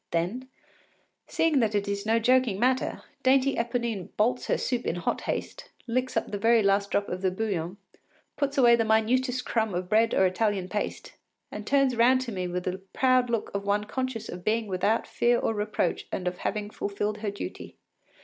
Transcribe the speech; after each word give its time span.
Then 0.09 0.49
seeing 1.27 1.59
that 1.59 1.75
it 1.75 1.87
is 1.87 2.07
no 2.07 2.17
joking 2.17 2.59
matter, 2.59 3.03
dainty 3.21 3.53
Eponine 3.53 4.09
bolts 4.17 4.47
her 4.47 4.57
soup 4.57 4.87
in 4.87 4.95
hot 4.95 5.21
haste, 5.21 5.69
licks 5.85 6.17
up 6.17 6.31
the 6.31 6.39
very 6.39 6.63
last 6.63 6.89
drop 6.89 7.07
of 7.07 7.21
the 7.21 7.29
bouillon, 7.29 7.77
puts 8.35 8.57
away 8.57 8.75
the 8.75 8.83
minutest 8.83 9.45
crumb 9.45 9.75
of 9.75 9.89
bread 9.89 10.15
or 10.15 10.25
Italian 10.25 10.69
paste, 10.69 11.13
and 11.51 11.67
turns 11.67 11.95
round 11.95 12.21
to 12.21 12.31
me 12.31 12.47
with 12.47 12.63
the 12.63 12.79
proud 12.93 13.29
look 13.29 13.51
of 13.53 13.63
one 13.63 13.83
conscious 13.83 14.27
of 14.27 14.43
being 14.43 14.65
without 14.65 15.05
fear 15.05 15.37
or 15.37 15.53
reproach 15.53 16.07
and 16.11 16.27
of 16.27 16.39
having 16.39 16.71
fulfilled 16.71 17.19
her 17.19 17.29
duty. 17.29 17.75